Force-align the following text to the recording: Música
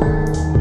Música 0.00 0.55